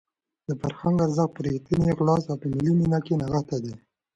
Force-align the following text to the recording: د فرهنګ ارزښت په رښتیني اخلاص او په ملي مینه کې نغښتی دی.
د 0.47 0.49
فرهنګ 0.61 0.97
ارزښت 1.05 1.31
په 1.35 1.39
رښتیني 1.45 1.87
اخلاص 1.91 2.23
او 2.31 2.35
په 2.41 2.47
ملي 2.53 2.71
مینه 2.79 2.99
کې 3.05 3.13
نغښتی 3.21 3.57
دی. 3.63 3.73